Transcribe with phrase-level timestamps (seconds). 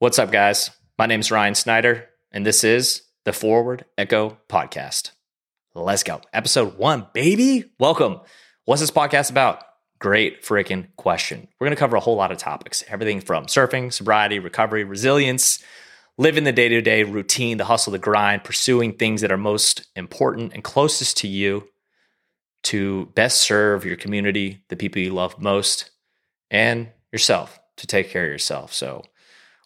[0.00, 0.70] What's up, guys?
[0.98, 5.10] My name is Ryan Snyder, and this is the Forward Echo Podcast.
[5.74, 6.22] Let's go.
[6.32, 7.70] Episode one, baby.
[7.78, 8.22] Welcome.
[8.64, 9.62] What's this podcast about?
[9.98, 11.48] Great freaking question.
[11.60, 15.62] We're going to cover a whole lot of topics everything from surfing, sobriety, recovery, resilience,
[16.16, 19.86] living the day to day routine, the hustle, the grind, pursuing things that are most
[19.96, 21.68] important and closest to you
[22.62, 25.90] to best serve your community, the people you love most,
[26.50, 28.72] and yourself to take care of yourself.
[28.72, 29.04] So,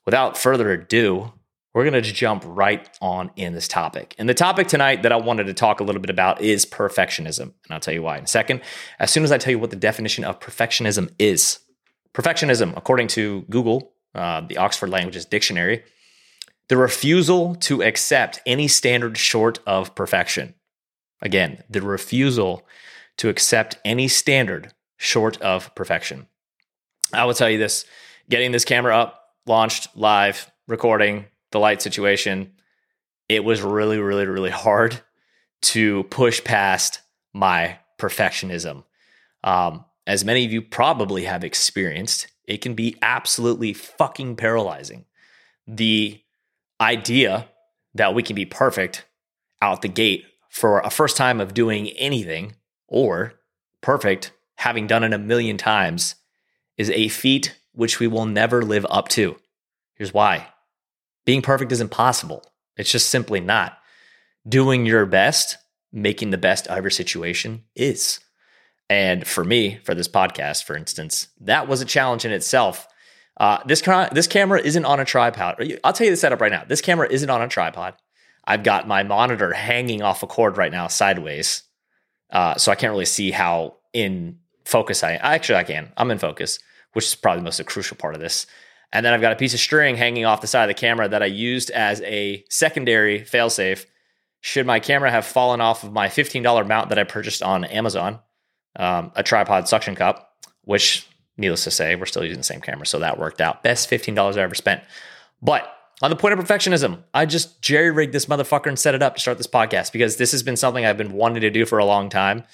[0.05, 1.33] without further ado,
[1.75, 4.15] we're going to jump right on in this topic.
[4.17, 7.41] And the topic tonight that I wanted to talk a little bit about is perfectionism.
[7.41, 8.61] And I'll tell you why in a second.
[9.01, 11.59] As soon as I tell you what the definition of perfectionism is,
[12.13, 15.83] perfectionism, according to Google, uh, the Oxford Languages Dictionary,
[16.69, 20.55] the refusal to accept any standard short of perfection.
[21.21, 22.67] Again, the refusal
[23.17, 26.29] to accept any standard short of perfection.
[27.13, 27.85] I will tell you this
[28.31, 32.53] getting this camera up, launched live, recording, the light situation,
[33.29, 35.01] it was really, really, really hard
[35.63, 37.01] to push past
[37.33, 38.85] my perfectionism.
[39.43, 45.07] Um, as many of you probably have experienced, it can be absolutely fucking paralyzing.
[45.67, 46.21] The
[46.81, 47.49] idea
[47.95, 49.07] that we can be perfect
[49.63, 52.55] out the gate for a first time of doing anything
[52.87, 53.35] or
[53.81, 56.17] perfect having done it a million times
[56.77, 59.37] is a feat which we will never live up to.
[59.95, 60.49] Here's why
[61.25, 62.45] being perfect is impossible.
[62.77, 63.79] It's just simply not.
[64.47, 65.57] Doing your best,
[65.93, 68.21] making the best of your situation is.
[68.91, 72.87] And for me, for this podcast, for instance, that was a challenge in itself.
[73.39, 75.57] Uh, this ca- this camera isn't on a tripod.
[75.83, 76.65] I'll tell you the setup right now.
[76.69, 77.95] This camera isn't on a tripod.
[78.45, 81.63] I've got my monitor hanging off a cord right now, sideways,
[82.31, 85.15] uh, so I can't really see how in focus I.
[85.15, 85.93] Actually, I can.
[85.97, 86.59] I'm in focus,
[86.93, 88.47] which is probably the most crucial part of this.
[88.95, 91.09] And then I've got a piece of string hanging off the side of the camera
[91.09, 93.87] that I used as a secondary failsafe.
[94.41, 98.21] Should my camera have fallen off of my $15 mount that I purchased on Amazon,
[98.77, 100.31] um, a tripod suction cup,
[100.63, 102.87] which needless to say, we're still using the same camera.
[102.87, 103.65] So that worked out.
[103.65, 104.83] Best $15 I ever spent.
[105.43, 105.69] But
[106.01, 109.17] on the point of perfectionism, I just jerry rigged this motherfucker and set it up
[109.17, 111.79] to start this podcast because this has been something I've been wanting to do for
[111.79, 112.45] a long time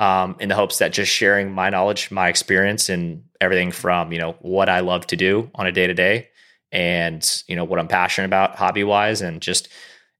[0.00, 4.18] um, in the hopes that just sharing my knowledge, my experience, and everything from you
[4.18, 6.28] know what I love to do on a day to day,
[6.72, 9.68] and you know what I'm passionate about hobby wise, and just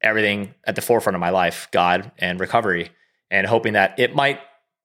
[0.02, 2.90] everything at the forefront of my life, God and recovery,
[3.30, 4.38] and hoping that it might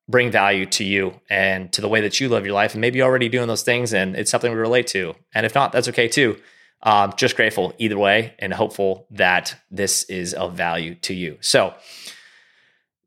[0.07, 2.97] bring value to you and to the way that you live your life, and maybe
[2.97, 5.89] you're already doing those things, and it's something we relate to, and if not, that's
[5.89, 6.37] okay too.
[6.83, 11.37] Um, just grateful either way, and hopeful that this is of value to you.
[11.41, 11.73] So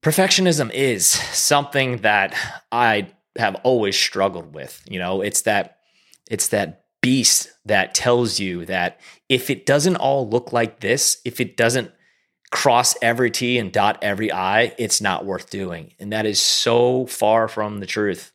[0.02, 2.34] perfectionism is something that
[2.70, 4.82] I have always struggled with.
[4.88, 5.78] You know, it's that
[6.30, 11.40] it's that beast that tells you that if it doesn't all look like this, if
[11.40, 11.92] it doesn't
[12.50, 15.92] cross every T and dot every I, it's not worth doing.
[15.98, 18.32] And that is so far from the truth.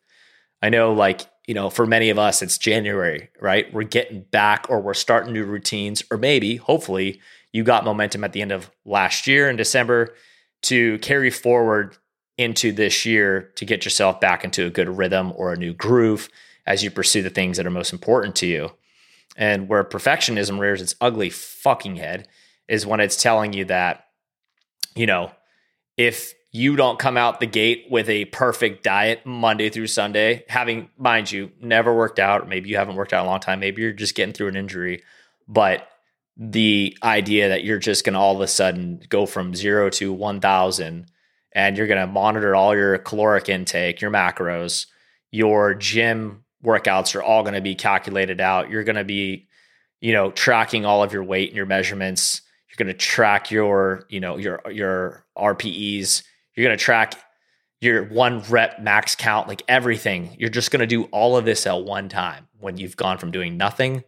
[0.61, 3.71] I know, like, you know, for many of us, it's January, right?
[3.73, 7.19] We're getting back or we're starting new routines, or maybe, hopefully,
[7.51, 10.13] you got momentum at the end of last year in December
[10.63, 11.97] to carry forward
[12.37, 16.29] into this year to get yourself back into a good rhythm or a new groove
[16.65, 18.71] as you pursue the things that are most important to you.
[19.35, 22.27] And where perfectionism rears its ugly fucking head
[22.67, 24.05] is when it's telling you that,
[24.95, 25.31] you know,
[25.97, 30.89] if you don't come out the gate with a perfect diet Monday through Sunday, having,
[30.97, 33.91] mind you, never worked out, maybe you haven't worked out a long time, maybe you're
[33.91, 35.01] just getting through an injury,
[35.47, 35.87] but
[36.35, 40.11] the idea that you're just going to all of a sudden go from zero to
[40.11, 41.05] 1000
[41.55, 44.87] and you're going to monitor all your caloric intake, your macros,
[45.31, 48.69] your gym workouts are all going to be calculated out.
[48.69, 49.47] You're going to be,
[50.01, 52.41] you know, tracking all of your weight and your measurements.
[52.67, 56.23] You're going to track your, you know, your your RPEs.
[56.55, 57.15] You're going to track
[57.81, 60.35] your one rep max count, like everything.
[60.39, 63.31] You're just going to do all of this at one time when you've gone from
[63.31, 64.03] doing nothing.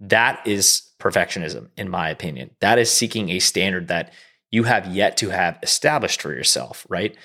[0.00, 2.50] That is perfectionism, in my opinion.
[2.60, 4.12] That is seeking a standard that
[4.50, 7.16] you have yet to have established for yourself, right?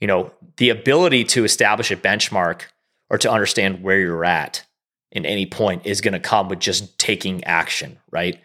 [0.00, 2.62] You know, the ability to establish a benchmark
[3.10, 4.64] or to understand where you're at
[5.10, 8.38] in any point is going to come with just taking action, right?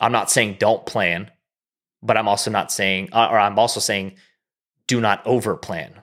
[0.00, 1.30] I'm not saying don't plan,
[2.02, 4.16] but I'm also not saying, uh, or I'm also saying
[4.88, 5.94] do not over plan.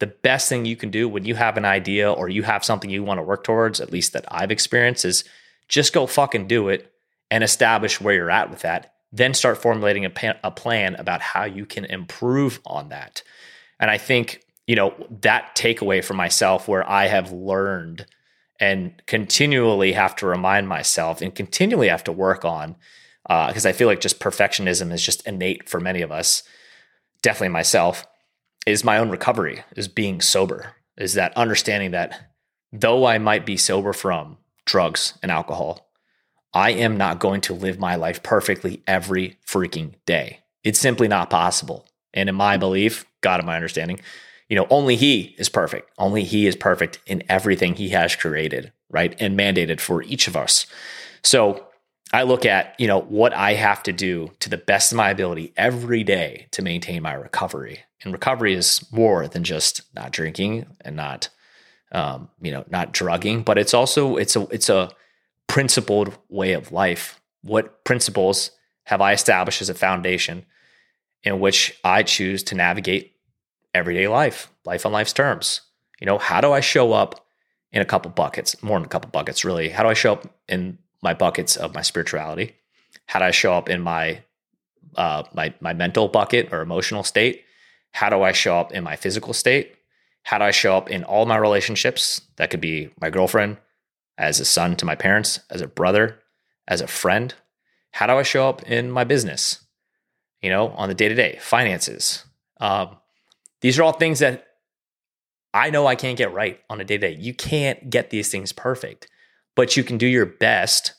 [0.00, 2.90] The best thing you can do when you have an idea or you have something
[2.90, 5.24] you want to work towards, at least that I've experienced, is
[5.68, 6.92] just go fucking do it
[7.30, 8.94] and establish where you're at with that.
[9.12, 10.12] Then start formulating a,
[10.42, 13.22] a plan about how you can improve on that.
[13.78, 18.06] And I think, you know, that takeaway for myself where I have learned
[18.60, 22.76] and continually have to remind myself and continually have to work on
[23.24, 26.42] because uh, I feel like just perfectionism is just innate for many of us,
[27.22, 28.06] definitely myself,
[28.66, 32.30] is my own recovery, is being sober, is that understanding that
[32.72, 35.88] though I might be sober from drugs and alcohol,
[36.54, 40.40] I am not going to live my life perfectly every freaking day.
[40.64, 41.86] It's simply not possible.
[42.14, 44.00] And in my belief, God in my understanding,
[44.48, 45.90] you know, only He is perfect.
[45.96, 49.14] Only He is perfect in everything He has created, right?
[49.18, 50.66] And mandated for each of us.
[51.22, 51.66] So
[52.12, 55.08] I look at, you know, what I have to do to the best of my
[55.10, 57.80] ability every day to maintain my recovery.
[58.02, 61.30] And recovery is more than just not drinking and not,
[61.92, 64.90] um, you know, not drugging, but it's also it's a it's a
[65.46, 67.20] principled way of life.
[67.42, 68.50] What principles
[68.84, 70.44] have I established as a foundation
[71.22, 73.14] in which I choose to navigate
[73.74, 75.60] everyday life, life on life's terms?
[76.00, 77.26] You know, how do I show up
[77.72, 79.68] in a couple buckets, more than a couple buckets, really?
[79.68, 82.56] How do I show up in my buckets of my spirituality?
[83.06, 84.22] How do I show up in my
[84.96, 87.44] uh, my my mental bucket or emotional state?
[87.92, 89.76] How do I show up in my physical state?
[90.22, 92.20] How do I show up in all my relationships?
[92.36, 93.58] That could be my girlfriend,
[94.18, 96.18] as a son to my parents, as a brother,
[96.68, 97.34] as a friend.
[97.90, 99.64] How do I show up in my business?
[100.40, 102.24] You know, on the day to day, finances.
[102.60, 102.96] Um,
[103.60, 104.46] these are all things that
[105.54, 107.20] I know I can't get right on a day to day.
[107.20, 109.08] You can't get these things perfect
[109.54, 110.94] but you can do your best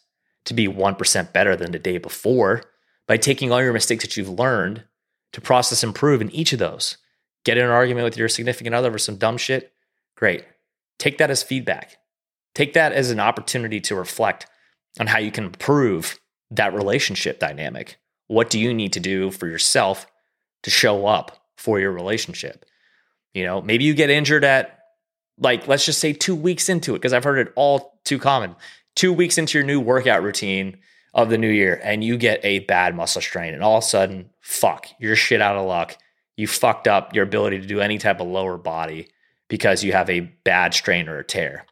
[0.46, 2.64] to be 1% better than the day before
[3.08, 4.84] by taking all your mistakes that you've learned
[5.31, 6.98] to process improve in each of those.
[7.44, 9.74] Get in an argument with your significant other over some dumb shit.
[10.16, 10.45] Great.
[11.00, 11.98] Take that as feedback.
[12.56, 14.48] Take that as an opportunity to reflect
[15.00, 16.19] on how you can improve
[16.51, 17.98] that relationship dynamic.
[18.28, 20.06] What do you need to do for yourself
[20.62, 22.66] to show up for your relationship?
[23.34, 24.80] You know, maybe you get injured at
[25.39, 28.56] like let's just say 2 weeks into it because I've heard it all too common.
[28.96, 30.78] Two weeks into your new workout routine
[31.16, 33.88] of the new year, and you get a bad muscle strain, and all of a
[33.88, 35.98] sudden, fuck, you're shit out of luck.
[36.35, 39.09] You fucked up your ability to do any type of lower body
[39.47, 41.65] because you have a bad strain or a tear.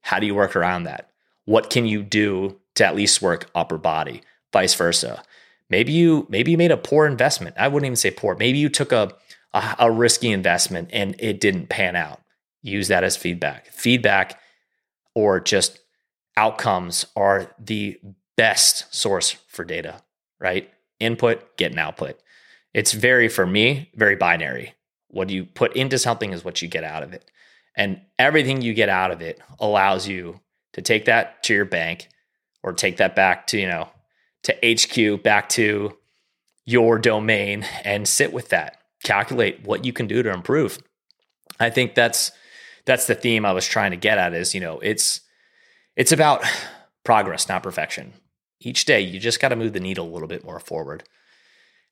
[0.00, 1.10] How do you work around that?
[1.44, 4.22] What can you do to at least work upper body?
[4.52, 5.22] Vice versa.
[5.68, 7.56] Maybe you maybe you made a poor investment.
[7.58, 8.36] I wouldn't even say poor.
[8.36, 9.12] Maybe you took a,
[9.52, 12.20] a, a risky investment and it didn't pan out.
[12.62, 13.66] Use that as feedback.
[13.66, 14.40] Feedback
[15.14, 15.80] or just
[16.36, 17.98] outcomes are the
[18.36, 20.02] best source for data,
[20.38, 20.70] right?
[21.00, 22.20] Input, get an output.
[22.76, 24.74] It's very, for me, very binary.
[25.08, 27.24] What you put into something is what you get out of it.
[27.74, 30.40] And everything you get out of it allows you
[30.74, 32.08] to take that to your bank
[32.62, 33.88] or take that back to, you know,
[34.42, 35.96] to HQ, back to
[36.66, 38.76] your domain and sit with that.
[39.02, 40.78] Calculate what you can do to improve.
[41.58, 42.30] I think that's
[42.84, 45.22] that's the theme I was trying to get at is, you know, it's
[45.96, 46.44] it's about
[47.04, 48.12] progress, not perfection.
[48.60, 51.04] Each day you just got to move the needle a little bit more forward.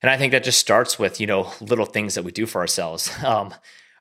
[0.01, 2.61] And I think that just starts with, you know, little things that we do for
[2.61, 3.09] ourselves.
[3.23, 3.53] Um,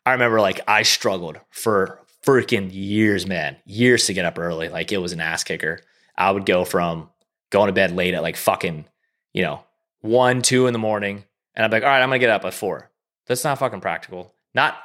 [0.06, 4.68] I remember like I struggled for freaking years, man, years to get up early.
[4.68, 5.80] Like it was an ass kicker.
[6.14, 7.08] I would go from
[7.50, 8.84] going to bed late at like fucking,
[9.32, 9.64] you know,
[10.02, 11.24] one, two in the morning.
[11.54, 12.90] And I'm like, all right, I'm gonna get up at four.
[13.26, 14.34] That's not fucking practical.
[14.54, 14.76] Not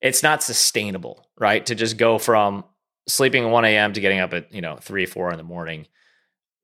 [0.00, 1.64] it's not sustainable, right?
[1.66, 2.64] To just go from
[3.06, 3.92] sleeping at 1 a.m.
[3.92, 5.86] to getting up at, you know, 3, 4 in the morning.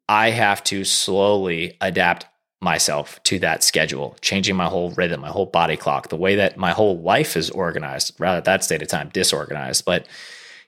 [0.09, 2.27] I have to slowly adapt
[2.61, 6.57] myself to that schedule, changing my whole rhythm, my whole body clock, the way that
[6.57, 9.85] my whole life is organized, rather at that state of time, disorganized.
[9.85, 10.09] But,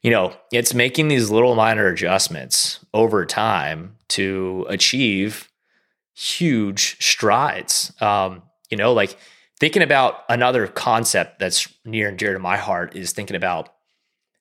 [0.03, 5.51] you know, it's making these little minor adjustments over time to achieve
[6.15, 7.93] huge strides.
[8.01, 9.17] Um, you know, like
[9.59, 13.73] thinking about another concept that's near and dear to my heart is thinking about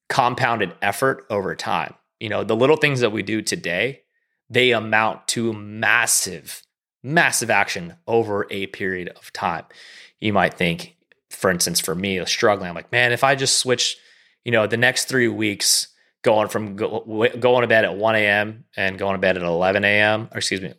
[0.07, 1.93] compounded effort over time.
[2.19, 4.01] You know, the little things that we do today,
[4.49, 6.63] they amount to massive,
[7.03, 9.65] massive action over a period of time.
[10.19, 10.95] You might think,
[11.29, 13.97] for instance, for me, struggling, I'm like, man, if I just switch,
[14.43, 15.87] you know, the next three weeks,
[16.21, 18.65] going from go, going to bed at 1 a.m.
[18.75, 20.29] and going to bed at 11 a.m.
[20.31, 20.73] or excuse me,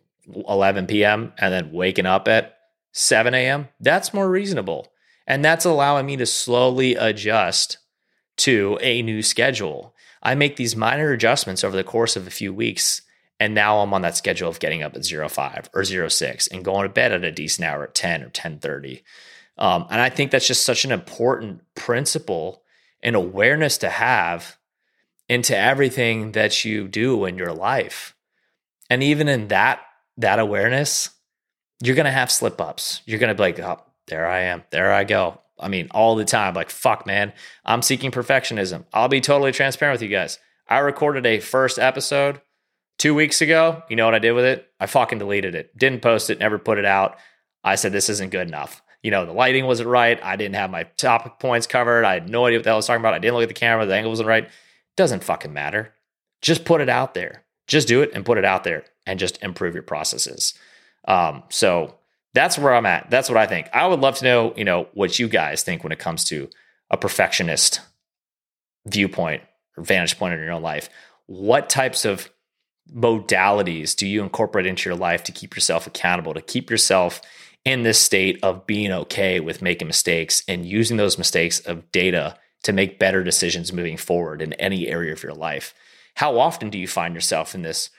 [0.48, 1.32] 11 p.m.
[1.38, 2.56] and then waking up at
[2.92, 4.92] 7 a.m., that's more reasonable.
[5.26, 7.78] And that's allowing me to slowly adjust
[8.38, 9.94] to a new schedule.
[10.22, 13.02] I make these minor adjustments over the course of a few weeks.
[13.40, 16.82] And now I'm on that schedule of getting up at 05 or 06 and going
[16.87, 19.02] to bed at a decent hour at 10 or 1030.
[19.56, 22.62] Um, and I think that's just such an important principle
[23.02, 24.59] and awareness to have
[25.28, 28.14] into everything that you do in your life.
[28.90, 29.80] And even in that,
[30.18, 31.11] that awareness,
[31.82, 33.00] you're to have slip ups.
[33.06, 34.64] You're to be like, oh, there I am.
[34.70, 35.40] There I go.
[35.59, 36.54] I mean, all the time.
[36.54, 37.32] Like, fuck, man,
[37.64, 38.85] I'm seeking perfectionism.
[38.92, 40.38] I'll be totally transparent with you guys.
[40.68, 42.40] I recorded a first episode
[43.00, 43.83] two weeks ago.
[43.88, 44.71] You know what I did with it?
[44.78, 45.76] I fucking deleted it.
[45.76, 47.16] Didn't post it, never put it out.
[47.64, 48.83] I said, this isn't good enough.
[49.02, 50.23] You know, the lighting wasn't right.
[50.23, 52.04] I didn't have my topic points covered.
[52.04, 53.14] I had no idea what the hell I was talking about.
[53.14, 53.87] I didn't look at the camera.
[53.87, 54.49] The angle wasn't right.
[54.97, 55.95] Doesn't fucking matter.
[56.42, 57.45] Just put it out there.
[57.66, 60.52] Just do it and put it out there and just improve your processes.
[61.09, 61.95] Um, so
[62.35, 63.09] that's where I'm at.
[63.11, 63.69] That's what I think.
[63.73, 66.50] I would love to know, you know, what you guys think when it comes to
[66.90, 67.80] a perfectionist
[68.87, 69.42] viewpoint
[69.76, 70.90] or vantage point in your own life.
[71.26, 72.30] What types of
[72.94, 77.20] modalities do you incorporate into your life to keep yourself accountable, to keep yourself
[77.64, 82.37] in this state of being okay with making mistakes and using those mistakes of data
[82.62, 85.75] to make better decisions moving forward in any area of your life?
[86.14, 87.90] How often do you find yourself in this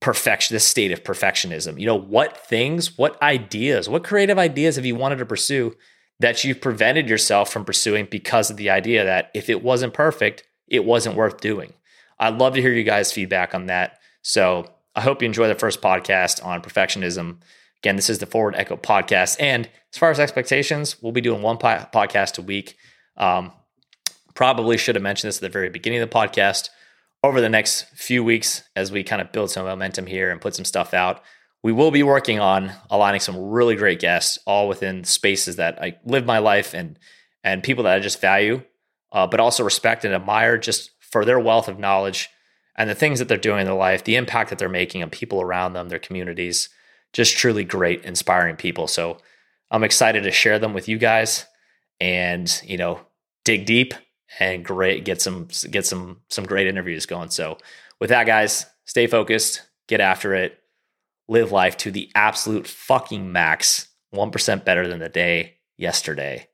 [0.00, 1.78] perfection, this state of perfectionism?
[1.78, 5.76] You know, what things, what ideas, what creative ideas have you wanted to pursue
[6.20, 10.44] that you've prevented yourself from pursuing because of the idea that if it wasn't perfect,
[10.68, 11.72] it wasn't worth doing?
[12.18, 13.98] I'd love to hear you guys' feedback on that.
[14.22, 17.38] So I hope you enjoy the first podcast on perfectionism.
[17.80, 19.36] Again, this is the Forward Echo podcast.
[19.40, 22.76] And as far as expectations, we'll be doing one po- podcast a week.
[23.16, 23.52] Um,
[24.34, 26.70] probably should have mentioned this at the very beginning of the podcast.
[27.24, 30.54] Over the next few weeks, as we kind of build some momentum here and put
[30.54, 31.22] some stuff out,
[31.62, 35.98] we will be working on aligning some really great guests, all within spaces that I
[36.04, 36.98] live my life and
[37.44, 38.62] and people that I just value,
[39.12, 42.28] uh, but also respect and admire just for their wealth of knowledge
[42.76, 45.10] and the things that they're doing in their life, the impact that they're making on
[45.10, 46.68] people around them, their communities.
[47.12, 48.86] Just truly great, inspiring people.
[48.86, 49.18] So
[49.70, 51.44] I'm excited to share them with you guys,
[52.00, 53.00] and you know,
[53.44, 53.92] dig deep
[54.40, 57.28] and great get some get some some great interviews going.
[57.28, 57.58] So
[58.00, 60.58] with that, guys, stay focused, get after it,
[61.28, 66.48] live life to the absolute fucking max, one percent better than the day yesterday.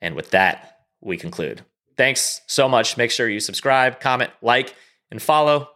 [0.00, 1.66] And with that, we conclude.
[1.98, 2.96] Thanks so much.
[2.96, 4.74] Make sure you subscribe, comment, like,
[5.12, 5.68] and follow.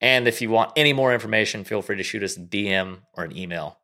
[0.00, 3.24] And if you want any more information, feel free to shoot us a DM or
[3.24, 3.80] an email.